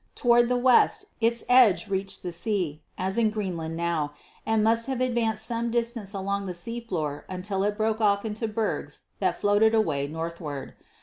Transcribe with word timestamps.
Toward 0.15 0.49
the 0.49 0.57
west 0.57 1.05
its 1.21 1.43
edge 1.47 1.87
reached 1.87 2.23
the 2.23 2.31
sea, 2.31 2.81
as 2.97 3.19
in 3.19 3.29
Greenland 3.29 3.77
now, 3.77 4.13
and 4.47 4.63
must 4.63 4.87
have 4.87 4.99
advanced 4.99 5.45
some 5.45 5.69
distance 5.69 6.11
along 6.11 6.47
the 6.47 6.55
sea 6.55 6.79
floor 6.79 7.23
until 7.29 7.61
it 7.63 7.77
broke 7.77 8.01
off 8.01 8.25
into 8.25 8.47
bergs 8.47 9.01
that 9.19 9.39
floated 9.39 9.75
away 9.75 10.07
northward. 10.07 10.73